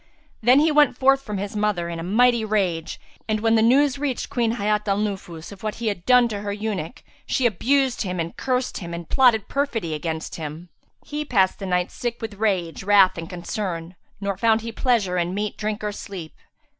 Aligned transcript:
Then 0.41 0.59
he 0.59 0.71
went 0.71 0.97
forth 0.97 1.21
from 1.21 1.37
his 1.37 1.55
mother 1.55 1.87
in 1.87 1.99
a 1.99 2.03
mighty 2.03 2.43
rage; 2.43 2.99
and 3.29 3.39
when 3.41 3.53
the 3.53 3.61
news 3.61 3.99
reached 3.99 4.31
Queen 4.31 4.53
Hayat 4.53 4.87
al 4.87 4.97
Nufus 4.97 5.51
of 5.51 5.61
what 5.61 5.75
he 5.75 5.89
had 5.89 6.07
done 6.07 6.23
with 6.23 6.31
her 6.41 6.51
eunuch, 6.51 7.03
she 7.27 7.45
abused 7.45 8.01
him[FN#360] 8.01 8.19
and 8.21 8.35
cursed 8.35 8.77
him 8.79 8.93
and 8.95 9.09
plotted 9.09 9.47
perfidy 9.47 9.93
against 9.93 10.37
him. 10.37 10.69
He 11.05 11.23
passed 11.23 11.59
the 11.59 11.67
night, 11.67 11.91
sick 11.91 12.19
with 12.19 12.33
rage, 12.39 12.81
wrath 12.83 13.15
and 13.15 13.29
concern; 13.29 13.93
nor 14.19 14.37
found 14.37 14.61
he 14.61 14.71
pleasure 14.71 15.19
in 15.19 15.35
meat, 15.35 15.55
drink 15.55 15.83
or 15.83 15.91
sleep. 15.91 16.33